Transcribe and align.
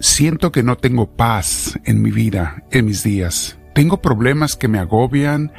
Siento 0.00 0.52
que 0.52 0.62
no 0.62 0.76
tengo 0.76 1.10
paz 1.10 1.78
en 1.84 2.02
mi 2.02 2.10
vida, 2.10 2.62
en 2.70 2.86
mis 2.86 3.02
días. 3.02 3.58
Tengo 3.74 4.00
problemas 4.00 4.54
que 4.54 4.68
me 4.68 4.78
agobian, 4.78 5.52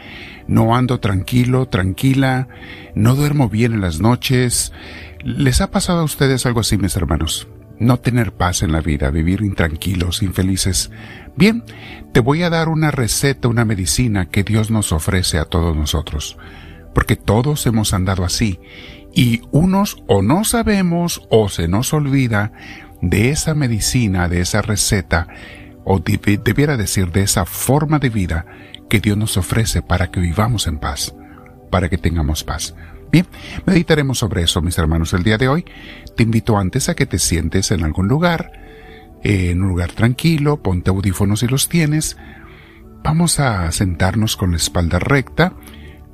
no 0.47 0.75
ando 0.75 0.99
tranquilo, 0.99 1.67
tranquila, 1.67 2.47
no 2.95 3.15
duermo 3.15 3.49
bien 3.49 3.73
en 3.73 3.81
las 3.81 3.99
noches. 3.99 4.71
¿Les 5.23 5.59
ha 5.61 5.71
pasado 5.71 5.99
a 5.99 6.03
ustedes 6.03 6.45
algo 6.45 6.61
así, 6.61 6.77
mis 6.77 6.95
hermanos? 6.95 7.49
No 7.79 7.99
tener 7.99 8.33
paz 8.33 8.61
en 8.61 8.71
la 8.71 8.81
vida, 8.81 9.09
vivir 9.09 9.41
intranquilos, 9.41 10.21
infelices. 10.21 10.91
Bien, 11.35 11.63
te 12.13 12.19
voy 12.19 12.43
a 12.43 12.49
dar 12.49 12.69
una 12.69 12.91
receta, 12.91 13.47
una 13.47 13.65
medicina 13.65 14.29
que 14.29 14.43
Dios 14.43 14.71
nos 14.71 14.91
ofrece 14.91 15.37
a 15.37 15.45
todos 15.45 15.75
nosotros, 15.75 16.37
porque 16.93 17.15
todos 17.15 17.65
hemos 17.67 17.93
andado 17.93 18.25
así, 18.25 18.59
y 19.13 19.41
unos 19.51 20.03
o 20.07 20.21
no 20.21 20.43
sabemos 20.43 21.25
o 21.29 21.49
se 21.49 21.67
nos 21.67 21.93
olvida 21.93 22.51
de 23.01 23.29
esa 23.29 23.53
medicina, 23.53 24.27
de 24.27 24.41
esa 24.41 24.61
receta, 24.61 25.27
o 25.85 25.99
debiera 25.99 26.77
decir 26.77 27.11
de 27.11 27.21
esa 27.21 27.45
forma 27.45 27.99
de 27.99 28.09
vida 28.09 28.45
que 28.89 28.99
Dios 28.99 29.17
nos 29.17 29.37
ofrece 29.37 29.81
para 29.81 30.11
que 30.11 30.19
vivamos 30.19 30.67
en 30.67 30.77
paz, 30.77 31.15
para 31.71 31.89
que 31.89 31.97
tengamos 31.97 32.43
paz. 32.43 32.75
Bien, 33.11 33.25
meditaremos 33.65 34.19
sobre 34.19 34.43
eso, 34.43 34.61
mis 34.61 34.77
hermanos, 34.77 35.13
el 35.13 35.23
día 35.23 35.37
de 35.37 35.47
hoy. 35.47 35.65
Te 36.15 36.23
invito 36.23 36.57
antes 36.57 36.89
a 36.89 36.95
que 36.95 37.05
te 37.05 37.17
sientes 37.17 37.71
en 37.71 37.83
algún 37.83 38.07
lugar, 38.07 38.51
en 39.23 39.61
un 39.63 39.69
lugar 39.69 39.91
tranquilo, 39.91 40.61
ponte 40.61 40.91
audífonos 40.91 41.39
si 41.39 41.47
los 41.47 41.69
tienes. 41.69 42.17
Vamos 43.03 43.39
a 43.39 43.71
sentarnos 43.71 44.35
con 44.35 44.51
la 44.51 44.57
espalda 44.57 44.99
recta, 44.99 45.53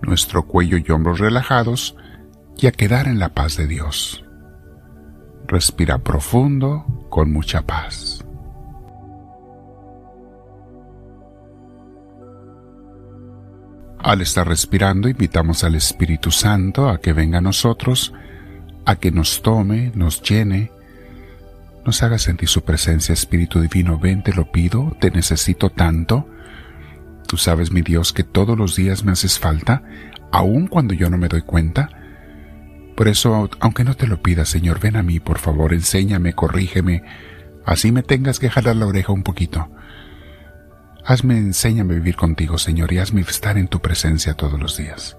nuestro 0.02 0.46
cuello 0.46 0.78
y 0.78 0.90
hombros 0.92 1.20
relajados 1.20 1.98
y 2.58 2.68
a 2.68 2.72
quedar 2.72 3.08
en 3.08 3.20
la 3.20 3.34
paz 3.34 3.58
de 3.58 3.68
Dios. 3.68 4.25
Respira 5.48 6.00
profundo, 6.00 6.86
con 7.10 7.32
mucha 7.32 7.62
paz. 7.62 8.26
Al 14.00 14.22
estar 14.22 14.48
respirando, 14.48 15.08
invitamos 15.10 15.64
al 15.64 15.76
Espíritu 15.76 16.30
Santo 16.32 16.90
a 16.90 17.00
que 17.00 17.14
venga 17.14 17.40
a 17.40 17.42
nosotros, 17.42 18.14
a 18.86 18.96
que 18.98 19.12
nos 19.12 19.42
tome, 19.42 19.92
nos 19.96 20.22
llene, 20.22 20.72
nos 21.86 22.02
haga 22.04 22.18
sentir 22.18 22.50
su 22.50 22.64
presencia, 22.64 23.14
Espíritu 23.14 23.62
Divino, 23.62 24.00
ven, 24.00 24.24
te 24.24 24.34
lo 24.34 24.52
pido, 24.52 24.96
te 25.00 25.12
necesito 25.12 25.70
tanto. 25.70 26.28
Tú 27.28 27.38
sabes, 27.38 27.72
mi 27.72 27.82
Dios, 27.82 28.14
que 28.14 28.24
todos 28.24 28.58
los 28.58 28.76
días 28.76 29.04
me 29.04 29.12
haces 29.12 29.40
falta, 29.40 29.84
aun 30.32 30.68
cuando 30.68 30.94
yo 30.94 31.10
no 31.10 31.18
me 31.18 31.28
doy 31.28 31.42
cuenta. 31.42 31.90
Por 32.96 33.08
eso, 33.10 33.50
aunque 33.60 33.84
no 33.84 33.96
te 33.96 34.08
lo 34.08 34.22
pida, 34.22 34.46
Señor, 34.46 34.80
ven 34.80 34.96
a 34.96 35.04
mí, 35.04 35.20
por 35.20 35.40
favor, 35.40 35.74
enséñame, 35.74 36.34
corrígeme, 36.34 37.04
así 37.66 37.92
me 37.92 38.04
tengas 38.04 38.40
que 38.40 38.50
jalar 38.50 38.78
la 38.78 38.88
oreja 38.88 39.12
un 39.12 39.24
poquito. 39.24 39.70
Hazme, 41.06 41.38
enséñame 41.38 41.94
a 41.94 41.98
vivir 41.98 42.16
contigo, 42.16 42.58
Señor, 42.58 42.94
y 42.94 43.00
hazme 43.00 43.22
estar 43.22 43.58
en 43.58 43.68
tu 43.68 43.80
presencia 43.82 44.34
todos 44.34 44.60
los 44.60 44.78
días. 44.78 45.18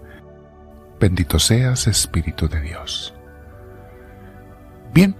Bendito 0.98 1.38
seas, 1.38 1.86
Espíritu 1.86 2.48
de 2.48 2.60
Dios. 2.62 3.14
Bien, 4.94 5.14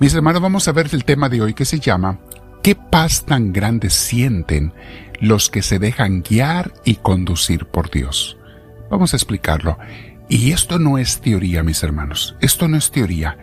mis 0.00 0.12
hermanos, 0.14 0.42
vamos 0.42 0.66
a 0.66 0.72
ver 0.72 0.88
el 0.92 1.04
tema 1.04 1.28
de 1.28 1.40
hoy 1.40 1.54
que 1.54 1.64
se 1.64 1.78
llama 1.78 2.18
¿Qué 2.62 2.74
paz 2.74 3.24
tan 3.24 3.52
grande 3.52 3.88
sienten 3.90 4.72
los 5.20 5.48
que 5.48 5.62
se 5.62 5.78
dejan 5.78 6.22
guiar 6.22 6.72
y 6.84 6.96
conducir 6.96 7.66
por 7.66 7.90
Dios? 7.90 8.36
Vamos 8.90 9.14
a 9.14 9.16
explicarlo. 9.16 9.78
Y 10.32 10.52
esto 10.52 10.78
no 10.78 10.96
es 10.96 11.20
teoría, 11.20 11.62
mis 11.62 11.82
hermanos. 11.82 12.36
Esto 12.40 12.66
no 12.66 12.76
es 12.76 12.90
teoría. 12.90 13.36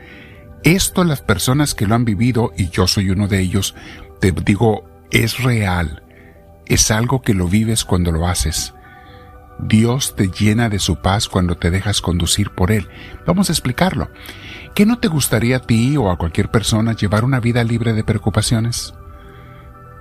Esto 0.63 1.03
las 1.03 1.21
personas 1.21 1.75
que 1.75 1.85
lo 1.85 1.95
han 1.95 2.03
vivido, 2.03 2.51
y 2.57 2.69
yo 2.69 2.87
soy 2.87 3.11
uno 3.11 3.27
de 3.27 3.39
ellos, 3.39 3.75
te 4.19 4.31
digo, 4.31 4.89
es 5.11 5.43
real 5.43 6.03
es 6.69 6.91
algo 6.91 7.21
que 7.21 7.33
lo 7.33 7.47
vives 7.47 7.83
cuando 7.83 8.11
lo 8.11 8.27
haces. 8.27 8.73
Dios 9.57 10.15
te 10.15 10.29
llena 10.29 10.69
de 10.69 10.79
su 10.79 11.01
paz 11.01 11.27
cuando 11.27 11.57
te 11.57 11.69
dejas 11.71 11.99
conducir 11.99 12.51
por 12.51 12.71
Él. 12.71 12.87
Vamos 13.25 13.49
a 13.49 13.51
explicarlo. 13.51 14.09
¿Qué 14.73 14.85
no 14.85 14.99
te 14.99 15.09
gustaría 15.09 15.57
a 15.57 15.61
ti 15.61 15.97
o 15.97 16.09
a 16.09 16.17
cualquier 16.17 16.49
persona 16.49 16.93
llevar 16.93 17.25
una 17.25 17.41
vida 17.41 17.63
libre 17.65 17.93
de 17.93 18.05
preocupaciones? 18.05 18.93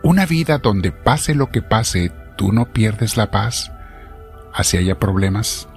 Una 0.05 0.27
vida 0.27 0.59
donde 0.59 0.93
pase 0.93 1.35
lo 1.35 1.51
que 1.51 1.63
pase, 1.63 2.13
tú 2.37 2.53
no 2.53 2.67
pierdes 2.67 3.17
la 3.17 3.33
paz, 3.33 3.73
así 4.55 4.77
haya 4.77 4.99
problemas, 4.99 5.69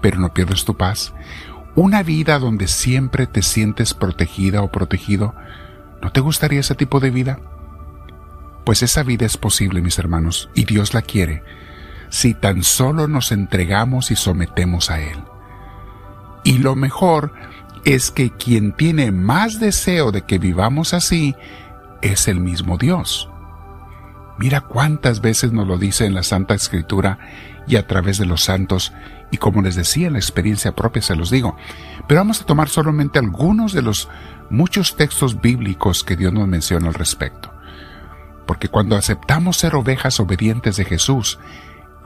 pero 0.00 0.18
no 0.18 0.32
pierdes 0.32 0.64
tu 0.64 0.76
paz. 0.76 1.12
Una 1.74 2.02
vida 2.02 2.38
donde 2.38 2.66
siempre 2.66 3.26
te 3.26 3.42
sientes 3.42 3.94
protegida 3.94 4.62
o 4.62 4.70
protegido, 4.70 5.34
¿no 6.02 6.10
te 6.10 6.20
gustaría 6.20 6.60
ese 6.60 6.74
tipo 6.74 7.00
de 7.00 7.10
vida? 7.10 7.38
Pues 8.64 8.82
esa 8.82 9.02
vida 9.02 9.26
es 9.26 9.36
posible, 9.36 9.80
mis 9.80 9.98
hermanos, 9.98 10.50
y 10.54 10.64
Dios 10.64 10.92
la 10.92 11.02
quiere, 11.02 11.42
si 12.08 12.34
tan 12.34 12.62
solo 12.62 13.08
nos 13.08 13.32
entregamos 13.32 14.10
y 14.10 14.16
sometemos 14.16 14.90
a 14.90 15.00
Él. 15.00 15.18
Y 16.44 16.58
lo 16.58 16.74
mejor 16.74 17.32
es 17.84 18.10
que 18.10 18.30
quien 18.30 18.72
tiene 18.72 19.12
más 19.12 19.60
deseo 19.60 20.12
de 20.12 20.22
que 20.22 20.38
vivamos 20.38 20.94
así 20.94 21.36
es 22.02 22.28
el 22.28 22.40
mismo 22.40 22.76
Dios. 22.76 23.28
Mira 24.38 24.60
cuántas 24.62 25.20
veces 25.20 25.52
nos 25.52 25.66
lo 25.66 25.78
dice 25.78 26.06
en 26.06 26.14
la 26.14 26.22
Santa 26.22 26.54
Escritura 26.54 27.18
y 27.66 27.76
a 27.76 27.86
través 27.86 28.18
de 28.18 28.26
los 28.26 28.44
santos, 28.44 28.92
y 29.30 29.36
como 29.36 29.62
les 29.62 29.74
decía 29.74 30.06
en 30.06 30.14
la 30.14 30.20
experiencia 30.20 30.74
propia 30.74 31.02
se 31.02 31.16
los 31.16 31.30
digo. 31.30 31.56
Pero 32.06 32.20
vamos 32.20 32.40
a 32.40 32.46
tomar 32.46 32.68
solamente 32.68 33.18
algunos 33.18 33.72
de 33.72 33.82
los 33.82 34.08
muchos 34.48 34.96
textos 34.96 35.40
bíblicos 35.40 36.04
que 36.04 36.16
Dios 36.16 36.32
nos 36.32 36.48
menciona 36.48 36.88
al 36.88 36.94
respecto 36.94 37.52
porque 38.48 38.70
cuando 38.70 38.96
aceptamos 38.96 39.58
ser 39.58 39.74
ovejas 39.74 40.18
obedientes 40.20 40.78
de 40.78 40.86
Jesús, 40.86 41.38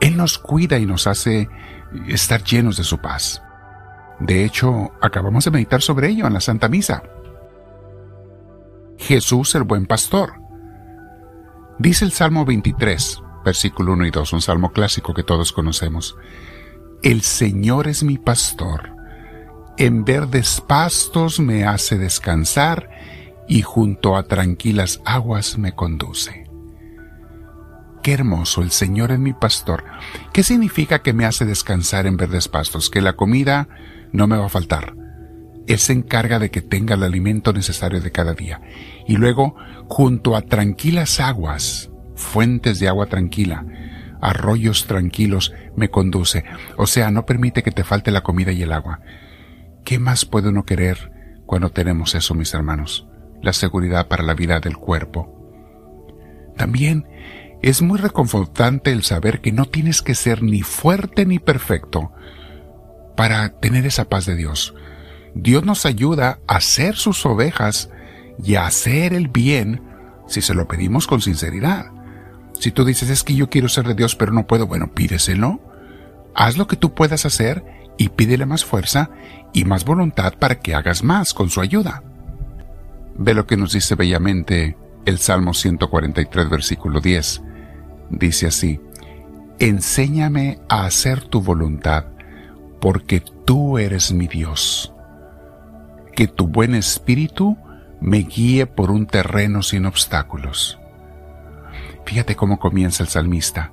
Él 0.00 0.16
nos 0.16 0.38
cuida 0.38 0.76
y 0.76 0.86
nos 0.86 1.06
hace 1.06 1.48
estar 2.08 2.42
llenos 2.42 2.76
de 2.76 2.82
su 2.82 2.98
paz. 2.98 3.40
De 4.18 4.44
hecho, 4.44 4.90
acabamos 5.00 5.44
de 5.44 5.52
meditar 5.52 5.82
sobre 5.82 6.08
ello 6.08 6.26
en 6.26 6.34
la 6.34 6.40
Santa 6.40 6.68
Misa. 6.68 7.04
Jesús 8.98 9.54
el 9.54 9.62
buen 9.62 9.86
pastor. 9.86 10.41
Dice 11.78 12.04
el 12.04 12.12
Salmo 12.12 12.44
23, 12.44 13.22
versículo 13.44 13.94
1 13.94 14.06
y 14.06 14.10
2, 14.10 14.32
un 14.34 14.42
salmo 14.42 14.72
clásico 14.72 15.14
que 15.14 15.22
todos 15.22 15.52
conocemos. 15.52 16.16
El 17.02 17.22
Señor 17.22 17.88
es 17.88 18.02
mi 18.02 18.18
pastor. 18.18 18.90
En 19.78 20.04
verdes 20.04 20.60
pastos 20.60 21.40
me 21.40 21.64
hace 21.64 21.98
descansar 21.98 22.90
y 23.48 23.62
junto 23.62 24.16
a 24.16 24.24
tranquilas 24.24 25.00
aguas 25.04 25.58
me 25.58 25.72
conduce. 25.72 26.46
Qué 28.02 28.12
hermoso, 28.12 28.62
el 28.62 28.70
Señor 28.70 29.12
es 29.12 29.18
mi 29.18 29.32
pastor. 29.32 29.84
¿Qué 30.32 30.42
significa 30.42 31.00
que 31.00 31.12
me 31.12 31.24
hace 31.24 31.44
descansar 31.44 32.06
en 32.06 32.16
verdes 32.16 32.48
pastos? 32.48 32.90
Que 32.90 33.00
la 33.00 33.14
comida 33.14 33.68
no 34.12 34.26
me 34.26 34.36
va 34.36 34.46
a 34.46 34.50
faltar. 34.50 34.94
Él 35.66 35.78
se 35.78 35.92
encarga 35.92 36.38
de 36.38 36.50
que 36.50 36.62
tenga 36.62 36.94
el 36.94 37.02
alimento 37.02 37.52
necesario 37.52 38.00
de 38.00 38.12
cada 38.12 38.34
día. 38.34 38.60
Y 39.06 39.16
luego, 39.16 39.56
junto 39.88 40.36
a 40.36 40.42
tranquilas 40.42 41.20
aguas, 41.20 41.90
fuentes 42.14 42.78
de 42.78 42.88
agua 42.88 43.06
tranquila, 43.06 43.64
arroyos 44.20 44.86
tranquilos, 44.86 45.52
me 45.76 45.88
conduce. 45.88 46.44
O 46.76 46.86
sea, 46.86 47.10
no 47.10 47.26
permite 47.26 47.62
que 47.62 47.70
te 47.70 47.84
falte 47.84 48.10
la 48.10 48.22
comida 48.22 48.52
y 48.52 48.62
el 48.62 48.72
agua. 48.72 49.00
¿Qué 49.84 49.98
más 49.98 50.24
puede 50.24 50.48
uno 50.48 50.64
querer 50.64 51.12
cuando 51.46 51.70
tenemos 51.70 52.14
eso, 52.14 52.34
mis 52.34 52.54
hermanos? 52.54 53.08
la 53.42 53.52
seguridad 53.52 54.08
para 54.08 54.22
la 54.22 54.34
vida 54.34 54.60
del 54.60 54.78
cuerpo. 54.78 55.38
También 56.56 57.06
es 57.60 57.82
muy 57.82 57.98
reconfortante 57.98 58.92
el 58.92 59.02
saber 59.02 59.40
que 59.40 59.52
no 59.52 59.66
tienes 59.66 60.00
que 60.00 60.14
ser 60.14 60.42
ni 60.42 60.62
fuerte 60.62 61.26
ni 61.26 61.38
perfecto 61.38 62.12
para 63.16 63.50
tener 63.60 63.84
esa 63.84 64.08
paz 64.08 64.24
de 64.26 64.36
Dios. 64.36 64.74
Dios 65.34 65.64
nos 65.64 65.86
ayuda 65.86 66.40
a 66.46 66.60
ser 66.60 66.96
sus 66.96 67.24
ovejas 67.26 67.90
y 68.42 68.56
a 68.56 68.66
hacer 68.66 69.14
el 69.14 69.28
bien 69.28 69.82
si 70.26 70.40
se 70.40 70.54
lo 70.54 70.68
pedimos 70.68 71.06
con 71.06 71.20
sinceridad. 71.20 71.86
Si 72.58 72.70
tú 72.70 72.84
dices 72.84 73.10
es 73.10 73.22
que 73.22 73.34
yo 73.34 73.50
quiero 73.50 73.68
ser 73.68 73.86
de 73.86 73.94
Dios 73.94 74.16
pero 74.16 74.32
no 74.32 74.46
puedo, 74.46 74.66
bueno, 74.66 74.92
pídeselo. 74.92 75.60
Haz 76.34 76.56
lo 76.56 76.66
que 76.66 76.76
tú 76.76 76.94
puedas 76.94 77.26
hacer 77.26 77.64
y 77.98 78.10
pídele 78.10 78.46
más 78.46 78.64
fuerza 78.64 79.10
y 79.52 79.64
más 79.64 79.84
voluntad 79.84 80.34
para 80.38 80.60
que 80.60 80.74
hagas 80.74 81.02
más 81.02 81.34
con 81.34 81.50
su 81.50 81.60
ayuda. 81.60 82.02
Ve 83.16 83.34
lo 83.34 83.46
que 83.46 83.56
nos 83.56 83.72
dice 83.72 83.94
bellamente 83.94 84.76
el 85.04 85.18
Salmo 85.18 85.54
143, 85.54 86.48
versículo 86.48 87.00
10. 87.00 87.42
Dice 88.10 88.46
así, 88.46 88.80
Enséñame 89.58 90.58
a 90.68 90.86
hacer 90.86 91.22
tu 91.24 91.40
voluntad, 91.40 92.06
porque 92.80 93.22
tú 93.44 93.78
eres 93.78 94.12
mi 94.12 94.26
Dios. 94.26 94.91
Que 96.14 96.26
tu 96.28 96.46
buen 96.46 96.74
espíritu 96.74 97.56
me 98.00 98.18
guíe 98.18 98.66
por 98.66 98.90
un 98.90 99.06
terreno 99.06 99.62
sin 99.62 99.86
obstáculos. 99.86 100.78
Fíjate 102.04 102.36
cómo 102.36 102.58
comienza 102.58 103.02
el 103.02 103.08
salmista. 103.08 103.72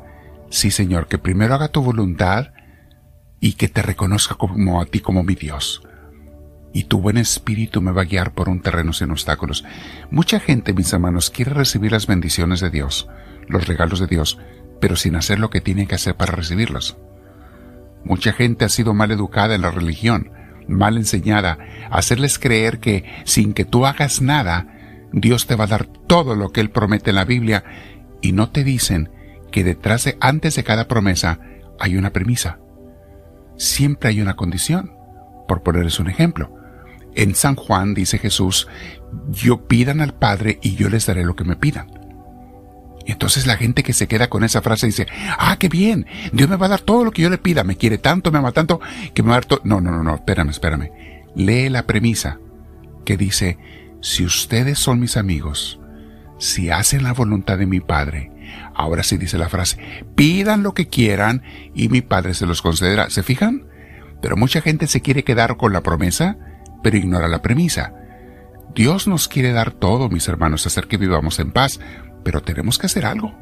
Sí, 0.49 0.71
Señor, 0.71 1.07
que 1.07 1.17
primero 1.17 1.55
haga 1.55 1.67
tu 1.67 1.81
voluntad 1.81 2.53
y 3.39 3.53
que 3.53 3.67
te 3.67 3.81
reconozca 3.81 4.35
como 4.35 4.81
a 4.81 4.85
ti 4.85 4.99
como 4.99 5.23
mi 5.23 5.35
Dios. 5.35 5.81
y 6.73 6.83
tu 6.83 7.01
buen 7.01 7.17
espíritu 7.17 7.81
me 7.81 7.91
va 7.91 8.03
a 8.03 8.05
guiar 8.05 8.33
por 8.33 8.49
un 8.49 8.61
terreno 8.61 8.93
sin 8.93 9.11
obstáculos. 9.11 9.65
Mucha 10.11 10.39
gente, 10.39 10.73
mis 10.73 10.91
hermanos, 10.93 11.29
quiere 11.29 11.53
recibir 11.53 11.91
las 11.91 12.07
bendiciones 12.07 12.59
de 12.59 12.69
Dios, 12.69 13.09
los 13.47 13.67
regalos 13.67 13.99
de 13.99 14.07
Dios, 14.07 14.37
pero 14.79 14.95
sin 14.95 15.15
hacer 15.15 15.39
lo 15.39 15.49
que 15.49 15.61
tiene 15.61 15.87
que 15.87 15.95
hacer 15.95 16.15
para 16.15 16.33
recibirlos. 16.33 16.97
Mucha 18.03 18.33
gente 18.33 18.65
ha 18.65 18.69
sido 18.69 18.93
mal 18.93 19.11
educada 19.11 19.55
en 19.55 19.61
la 19.61 19.71
religión, 19.71 20.31
mal 20.69 20.97
enseñada, 20.97 21.57
hacerles 21.89 22.39
creer 22.39 22.79
que 22.79 23.03
sin 23.25 23.53
que 23.53 23.65
tú 23.65 23.85
hagas 23.85 24.21
nada, 24.21 24.67
Dios 25.11 25.47
te 25.47 25.55
va 25.55 25.65
a 25.65 25.67
dar 25.67 25.85
todo 25.85 26.35
lo 26.35 26.51
que 26.51 26.61
Él 26.61 26.69
promete 26.69 27.09
en 27.09 27.15
la 27.15 27.25
Biblia 27.25 27.63
y 28.21 28.31
no 28.31 28.49
te 28.49 28.63
dicen 28.63 29.09
que 29.51 29.63
detrás 29.63 30.03
de, 30.03 30.17
antes 30.21 30.55
de 30.55 30.63
cada 30.63 30.87
promesa, 30.87 31.39
hay 31.79 31.97
una 31.97 32.11
premisa. 32.11 32.59
Siempre 33.57 34.09
hay 34.09 34.21
una 34.21 34.35
condición. 34.35 34.93
Por 35.47 35.63
ponerles 35.63 35.99
un 35.99 36.09
ejemplo, 36.09 36.53
en 37.15 37.33
San 37.33 37.55
Juan 37.55 37.95
dice 37.95 38.19
Jesús, 38.19 38.67
yo 39.29 39.67
pidan 39.67 40.01
al 40.01 40.13
Padre 40.13 40.59
y 40.61 40.75
yo 40.75 40.89
les 40.89 41.07
daré 41.07 41.25
lo 41.25 41.35
que 41.35 41.43
me 41.43 41.55
pidan. 41.55 41.98
Y 43.05 43.13
entonces 43.13 43.47
la 43.47 43.57
gente 43.57 43.83
que 43.83 43.93
se 43.93 44.07
queda 44.07 44.29
con 44.29 44.43
esa 44.43 44.61
frase 44.61 44.87
dice, 44.87 45.07
ah, 45.37 45.57
qué 45.59 45.69
bien, 45.69 46.05
Dios 46.31 46.49
me 46.49 46.57
va 46.57 46.67
a 46.67 46.69
dar 46.69 46.81
todo 46.81 47.03
lo 47.03 47.11
que 47.11 47.21
yo 47.21 47.29
le 47.29 47.37
pida, 47.37 47.63
me 47.63 47.75
quiere 47.75 47.97
tanto, 47.97 48.31
me 48.31 48.37
ama 48.37 48.51
tanto, 48.51 48.79
que 49.13 49.23
me 49.23 49.29
va 49.29 49.35
a 49.35 49.37
dar 49.37 49.45
todo. 49.45 49.61
No, 49.63 49.81
no, 49.81 49.91
no, 49.91 50.03
no, 50.03 50.15
espérame, 50.15 50.49
espérame. 50.49 50.91
Lee 51.35 51.69
la 51.69 51.85
premisa 51.85 52.39
que 53.05 53.17
dice, 53.17 53.57
si 54.01 54.25
ustedes 54.25 54.79
son 54.79 54.99
mis 54.99 55.17
amigos, 55.17 55.79
si 56.37 56.69
hacen 56.69 57.03
la 57.03 57.13
voluntad 57.13 57.57
de 57.57 57.65
mi 57.65 57.79
Padre, 57.79 58.31
ahora 58.75 59.03
sí 59.03 59.17
dice 59.17 59.37
la 59.37 59.49
frase, 59.49 59.77
pidan 60.15 60.63
lo 60.63 60.73
que 60.73 60.87
quieran 60.87 61.43
y 61.73 61.89
mi 61.89 62.01
Padre 62.01 62.33
se 62.33 62.45
los 62.45 62.61
concederá. 62.61 63.09
¿Se 63.09 63.23
fijan? 63.23 63.67
Pero 64.21 64.37
mucha 64.37 64.61
gente 64.61 64.87
se 64.87 65.01
quiere 65.01 65.23
quedar 65.23 65.57
con 65.57 65.73
la 65.73 65.81
promesa, 65.81 66.37
pero 66.83 66.97
ignora 66.97 67.27
la 67.27 67.41
premisa. 67.41 67.93
Dios 68.75 69.07
nos 69.07 69.27
quiere 69.27 69.51
dar 69.51 69.71
todo, 69.71 70.09
mis 70.09 70.27
hermanos, 70.27 70.65
hacer 70.67 70.87
que 70.87 70.97
vivamos 70.97 71.39
en 71.39 71.51
paz, 71.51 71.79
pero 72.23 72.41
tenemos 72.41 72.77
que 72.77 72.87
hacer 72.87 73.05
algo. 73.05 73.33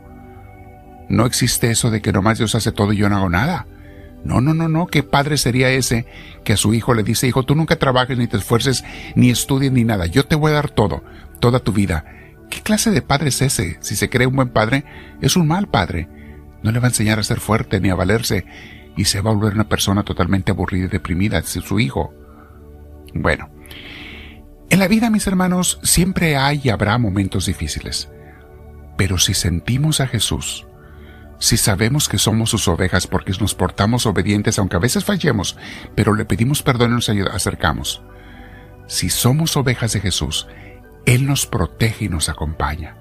No 1.09 1.25
existe 1.25 1.71
eso 1.71 1.89
de 1.89 2.01
que 2.01 2.12
nomás 2.12 2.38
Dios 2.38 2.56
hace 2.56 2.71
todo 2.71 2.94
y 2.94 2.97
yo 2.97 3.09
no 3.09 3.18
hago 3.18 3.29
nada. 3.29 3.68
No, 4.24 4.41
no, 4.41 4.53
no, 4.53 4.68
no. 4.68 4.88
¿Qué 4.88 5.03
padre 5.03 5.38
sería 5.38 5.69
ese 5.69 6.06
que 6.44 6.53
a 6.53 6.57
su 6.57 6.74
hijo 6.74 6.94
le 6.94 7.03
dice, 7.03 7.27
hijo, 7.27 7.44
tú 7.44 7.56
nunca 7.56 7.77
trabajes, 7.77 8.18
ni 8.18 8.27
te 8.27 8.38
esfuerces, 8.38 8.83
ni 9.15 9.29
estudies, 9.29 9.71
ni 9.71 9.83
nada. 9.83 10.06
Yo 10.06 10.25
te 10.25 10.35
voy 10.35 10.51
a 10.51 10.56
dar 10.56 10.69
todo, 10.69 11.03
toda 11.39 11.59
tu 11.59 11.71
vida. 11.71 12.06
¿Qué 12.50 12.62
clase 12.62 12.91
de 12.91 13.01
padre 13.01 13.29
es 13.29 13.41
ese? 13.41 13.77
Si 13.81 13.95
se 13.95 14.09
cree 14.09 14.27
un 14.27 14.35
buen 14.35 14.50
padre, 14.50 14.85
es 15.21 15.35
un 15.38 15.47
mal 15.47 15.68
padre. 15.68 16.09
No 16.63 16.71
le 16.71 16.80
va 16.80 16.88
a 16.88 16.89
enseñar 16.89 17.19
a 17.19 17.23
ser 17.23 17.39
fuerte 17.39 17.80
ni 17.80 17.89
a 17.89 17.95
valerse 17.95 18.45
y 18.97 19.06
se 19.06 19.21
va 19.21 19.31
a 19.31 19.33
volver 19.33 19.53
una 19.53 19.69
persona 19.69 20.03
totalmente 20.03 20.51
aburrida 20.51 20.85
y 20.85 20.89
deprimida, 20.89 21.38
es 21.38 21.47
su 21.47 21.80
hijo. 21.80 22.13
Bueno, 23.13 23.50
en 24.69 24.80
la 24.80 24.88
vida, 24.88 25.09
mis 25.09 25.27
hermanos, 25.27 25.80
siempre 25.83 26.35
hay 26.35 26.62
y 26.63 26.69
habrá 26.69 26.97
momentos 26.97 27.45
difíciles. 27.45 28.09
Pero 28.97 29.17
si 29.17 29.33
sentimos 29.33 30.01
a 30.01 30.07
Jesús, 30.07 30.67
si 31.39 31.55
sabemos 31.55 32.09
que 32.09 32.17
somos 32.17 32.49
sus 32.49 32.67
ovejas 32.67 33.05
porque 33.05 33.31
nos 33.39 33.53
portamos 33.53 34.05
obedientes, 34.05 34.57
aunque 34.57 34.75
a 34.75 34.79
veces 34.79 35.05
fallemos, 35.05 35.55
pero 35.95 36.13
le 36.13 36.25
pedimos 36.25 36.63
perdón 36.63 36.91
y 36.91 36.94
nos 36.95 37.09
acercamos, 37.09 38.01
si 38.88 39.09
somos 39.09 39.55
ovejas 39.55 39.94
de 39.94 39.99
Jesús, 39.99 40.47
Él 41.05 41.27
nos 41.27 41.45
protege 41.45 42.05
y 42.05 42.09
nos 42.09 42.29
acompaña. 42.29 42.95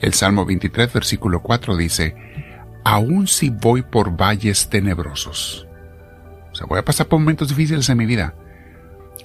El 0.00 0.14
Salmo 0.14 0.44
23, 0.46 0.92
versículo 0.92 1.42
4 1.42 1.76
dice, 1.76 2.16
Aun 2.84 3.26
si 3.26 3.50
voy 3.50 3.82
por 3.82 4.16
valles 4.16 4.70
tenebrosos. 4.70 5.66
O 6.52 6.54
sea, 6.54 6.66
voy 6.66 6.78
a 6.78 6.84
pasar 6.84 7.08
por 7.08 7.18
momentos 7.18 7.48
difíciles 7.48 7.88
en 7.88 7.98
mi 7.98 8.06
vida. 8.06 8.34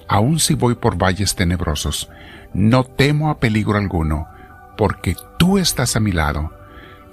Aun 0.08 0.40
si 0.40 0.54
voy 0.54 0.74
por 0.74 0.98
valles 0.98 1.34
tenebrosos, 1.34 2.10
no 2.52 2.84
temo 2.84 3.30
a 3.30 3.38
peligro 3.38 3.78
alguno, 3.78 4.28
porque 4.76 5.16
tú 5.44 5.58
estás 5.58 5.94
a 5.94 6.00
mi 6.00 6.10
lado, 6.10 6.52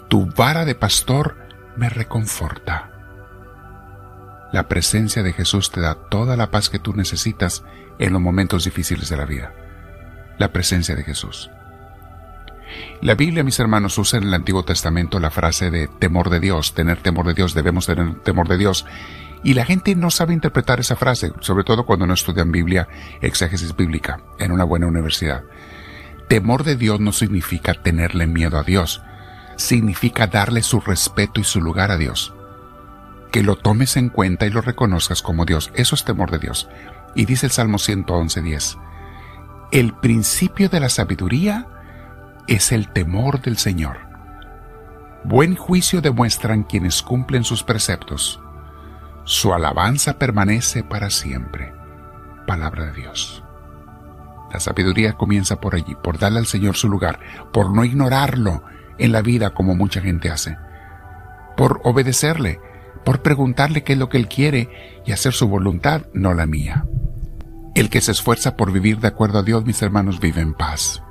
tu 0.08 0.26
vara 0.26 0.64
de 0.64 0.74
pastor 0.74 1.36
me 1.76 1.90
reconforta. 1.90 2.90
La 4.54 4.70
presencia 4.70 5.22
de 5.22 5.34
Jesús 5.34 5.70
te 5.70 5.82
da 5.82 5.96
toda 5.96 6.38
la 6.38 6.50
paz 6.50 6.70
que 6.70 6.80
tú 6.80 6.94
necesitas 6.94 7.66
en 8.00 8.14
los 8.14 8.22
momentos 8.22 8.64
difíciles 8.64 9.10
de 9.10 9.18
la 9.18 9.26
vida. 9.26 9.54
La 10.38 10.54
presencia 10.54 10.96
de 10.96 11.04
Jesús. 11.04 11.52
La 13.02 13.16
Biblia, 13.16 13.44
mis 13.44 13.60
hermanos, 13.60 13.98
usa 13.98 14.18
en 14.18 14.24
el 14.24 14.34
Antiguo 14.34 14.64
Testamento 14.64 15.20
la 15.20 15.30
frase 15.30 15.70
de 15.70 15.90
temor 15.90 16.30
de 16.30 16.40
Dios, 16.40 16.74
tener 16.74 17.02
temor 17.02 17.28
de 17.28 17.34
Dios, 17.34 17.54
debemos 17.54 17.86
tener 17.86 18.22
temor 18.22 18.48
de 18.48 18.58
Dios. 18.58 18.86
Y 19.44 19.56
la 19.56 19.66
gente 19.66 19.94
no 19.94 20.10
sabe 20.10 20.34
interpretar 20.34 20.80
esa 20.80 20.96
frase, 20.96 21.34
sobre 21.42 21.66
todo 21.66 21.86
cuando 21.86 22.08
no 22.08 22.14
estudian 22.14 22.50
Biblia, 22.50 22.88
exégesis 23.20 23.76
bíblica, 23.76 24.22
en 24.40 24.54
una 24.54 24.64
buena 24.64 24.88
universidad. 24.88 25.44
Temor 26.32 26.64
de 26.64 26.78
Dios 26.78 27.02
no 27.02 27.12
significa 27.12 27.74
tenerle 27.74 28.26
miedo 28.26 28.58
a 28.58 28.64
Dios, 28.64 29.02
significa 29.58 30.28
darle 30.28 30.64
su 30.64 30.80
respeto 30.80 31.42
y 31.42 31.44
su 31.44 31.60
lugar 31.60 31.92
a 31.92 31.98
Dios. 31.98 32.34
Que 33.34 33.44
lo 33.44 33.58
tomes 33.58 33.98
en 33.98 34.08
cuenta 34.08 34.46
y 34.46 34.50
lo 34.50 34.62
reconozcas 34.62 35.22
como 35.22 35.44
Dios, 35.44 35.72
eso 35.74 35.94
es 35.94 36.06
temor 36.06 36.32
de 36.32 36.40
Dios. 36.40 36.70
Y 37.16 37.26
dice 37.26 37.48
el 37.48 37.52
Salmo 37.52 37.80
111.10, 37.80 38.80
el 39.74 39.94
principio 39.96 40.70
de 40.70 40.80
la 40.80 40.88
sabiduría 40.88 41.68
es 42.48 42.72
el 42.72 42.94
temor 42.94 43.42
del 43.42 43.58
Señor. 43.58 43.98
Buen 45.26 45.58
juicio 45.58 46.00
demuestran 46.00 46.64
quienes 46.64 47.02
cumplen 47.02 47.44
sus 47.44 47.62
preceptos. 47.64 48.40
Su 49.26 49.54
alabanza 49.54 50.18
permanece 50.18 50.82
para 50.82 51.10
siempre. 51.10 51.74
Palabra 52.48 52.86
de 52.86 52.94
Dios. 52.94 53.44
La 54.54 54.60
sabiduría 54.60 55.14
comienza 55.14 55.62
por 55.62 55.76
allí, 55.76 55.96
por 56.04 56.20
darle 56.20 56.40
al 56.40 56.46
Señor 56.46 56.76
su 56.76 56.90
lugar, 56.90 57.20
por 57.54 57.74
no 57.74 57.86
ignorarlo 57.86 58.64
en 58.98 59.12
la 59.12 59.22
vida 59.22 59.54
como 59.54 59.76
mucha 59.76 60.02
gente 60.02 60.30
hace, 60.30 60.58
por 61.56 61.82
obedecerle, 61.84 62.60
por 63.06 63.22
preguntarle 63.22 63.84
qué 63.84 63.94
es 63.94 64.00
lo 64.00 64.10
que 64.10 64.18
Él 64.18 64.28
quiere 64.28 64.70
y 65.06 65.12
hacer 65.12 65.34
su 65.34 65.48
voluntad, 65.48 66.04
no 66.14 66.34
la 66.34 66.46
mía. 66.46 66.86
El 67.74 67.90
que 67.90 68.02
se 68.02 68.12
esfuerza 68.12 68.58
por 68.58 68.72
vivir 68.72 69.00
de 69.00 69.08
acuerdo 69.08 69.40
a 69.40 69.44
Dios, 69.44 69.66
mis 69.66 69.82
hermanos, 69.82 70.20
vive 70.20 70.42
en 70.42 70.54
paz. 70.54 71.02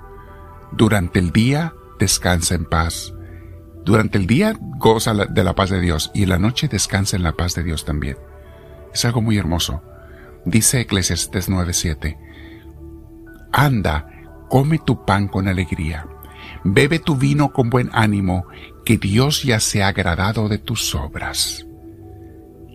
Durante 0.72 1.19
el 1.19 1.32
día 1.32 1.72
descansa 1.98 2.54
en 2.54 2.66
paz. 2.66 3.14
Durante 3.84 4.19
el 4.19 4.26
día 4.26 4.54
goza 4.60 5.14
de 5.14 5.44
la 5.44 5.54
paz 5.54 5.70
de 5.70 5.81
Dios 5.81 6.10
y 6.14 6.25
en 6.25 6.28
la 6.28 6.38
noche 6.38 6.69
descansa 6.69 7.16
en 7.16 7.22
la 7.22 7.32
paz 7.32 7.54
de 7.54 7.62
Dios 7.62 7.84
también. 7.84 8.19
Es 8.92 9.04
algo 9.04 9.22
muy 9.22 9.38
hermoso. 9.38 9.82
Dice 10.44 10.81
Eclesiastes 10.81 11.48
9:7 11.48 12.19
Anda, 13.52 14.06
come 14.49 14.79
tu 14.79 15.05
pan 15.05 15.29
con 15.29 15.49
alegría, 15.49 16.07
bebe 16.64 16.99
tu 16.99 17.16
vino 17.16 17.52
con 17.52 17.71
buen 17.71 17.90
ánimo, 17.92 18.47
que 18.85 18.97
Dios 18.97 19.42
ya 19.42 19.61
se 19.61 19.83
ha 19.83 19.88
agradado 19.88 20.49
de 20.49 20.59
tus 20.59 20.95
obras. 20.95 21.66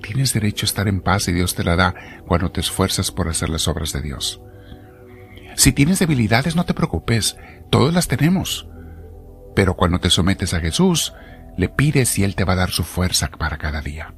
Tienes 0.02 0.34
derecho 0.34 0.66
a 0.66 0.68
estar 0.68 0.88
en 0.88 1.02
paz 1.02 1.28
y 1.28 1.32
Dios 1.32 1.56
te 1.56 1.64
la 1.64 1.76
da 1.76 1.96
cuando 2.28 2.52
te 2.52 2.62
esfuerzas 2.62 3.12
por 3.12 3.28
hacer 3.28 3.50
las 3.50 3.68
obras 3.68 3.92
de 3.92 4.02
Dios. 4.02 4.42
Si 5.56 5.72
tienes 5.72 6.00
debilidades, 6.00 6.56
no 6.56 6.66
te 6.66 6.74
preocupes, 6.74 7.38
todos 7.72 7.94
las 7.94 8.08
tenemos. 8.08 8.68
Pero 9.56 9.76
cuando 9.76 10.00
te 10.00 10.10
sometes 10.10 10.54
a 10.54 10.60
Jesús, 10.60 11.14
le 11.58 11.70
pides 11.70 12.20
y 12.20 12.24
Él 12.24 12.36
te 12.36 12.44
va 12.44 12.54
a 12.54 12.58
dar 12.58 12.70
su 12.70 12.84
fuerza 12.84 13.30
para 13.30 13.58
cada 13.58 13.82
día. 13.82 14.14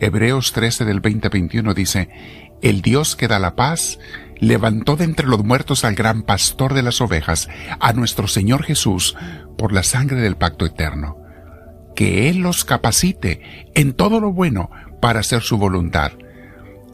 Hebreos 0.00 0.52
13 0.52 0.84
del 0.84 1.00
20-21 1.00 1.72
dice, 1.72 2.10
El 2.60 2.82
Dios 2.82 3.16
que 3.16 3.28
da 3.28 3.38
la 3.38 3.54
paz 3.54 3.98
levantó 4.44 4.96
de 4.96 5.04
entre 5.04 5.26
los 5.26 5.44
muertos 5.44 5.84
al 5.84 5.94
gran 5.94 6.22
pastor 6.22 6.74
de 6.74 6.82
las 6.82 7.00
ovejas, 7.00 7.48
a 7.80 7.92
nuestro 7.92 8.28
Señor 8.28 8.62
Jesús, 8.62 9.16
por 9.56 9.72
la 9.72 9.82
sangre 9.82 10.20
del 10.20 10.36
pacto 10.36 10.66
eterno. 10.66 11.18
Que 11.94 12.28
Él 12.28 12.38
los 12.38 12.64
capacite 12.64 13.70
en 13.74 13.92
todo 13.92 14.20
lo 14.20 14.32
bueno 14.32 14.70
para 15.00 15.20
hacer 15.20 15.42
su 15.42 15.58
voluntad, 15.58 16.12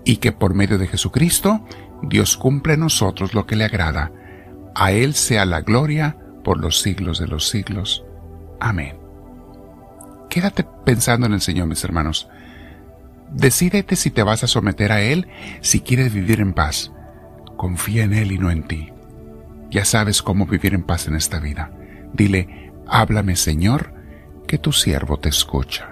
y 0.05 0.17
que 0.17 0.33
por 0.33 0.55
medio 0.55 0.79
de 0.79 0.87
Jesucristo 0.87 1.65
Dios 2.03 2.37
cumple 2.37 2.75
en 2.75 2.81
nosotros 2.81 3.35
lo 3.35 3.47
que 3.47 3.57
le 3.57 3.65
agrada. 3.65 4.13
A 4.75 4.93
Él 4.93 5.15
sea 5.15 5.45
la 5.45 5.61
gloria 5.61 6.17
por 6.45 6.59
los 6.59 6.81
siglos 6.81 7.19
de 7.19 7.27
los 7.27 7.49
siglos. 7.49 8.05
Amén. 8.61 8.97
Quédate 10.29 10.65
pensando 10.85 11.27
en 11.27 11.35
el 11.35 11.41
Señor, 11.41 11.67
mis 11.67 11.83
hermanos. 11.85 12.29
Decídete 13.33 13.97
si 13.97 14.11
te 14.11 14.23
vas 14.23 14.43
a 14.45 14.47
someter 14.47 14.93
a 14.93 15.03
Él, 15.03 15.29
si 15.61 15.81
quieres 15.81 16.13
vivir 16.13 16.41
en 16.41 16.53
paz 16.53 16.93
confía 17.61 18.05
en 18.05 18.15
Él 18.15 18.33
y 18.33 18.39
no 18.39 18.51
en 18.51 18.63
ti. 18.63 18.89
Ya 19.71 19.85
sabes 19.85 20.23
cómo 20.23 20.47
vivir 20.47 20.73
en 20.73 20.83
paz 20.83 21.09
en 21.09 21.15
esta 21.15 21.41
vida. 21.41 21.71
Dile, 22.15 22.73
háblame 22.89 23.37
Señor, 23.37 23.93
que 24.49 24.57
tu 24.57 24.73
siervo 24.73 25.19
te 25.19 25.29
escucha. 25.29 25.90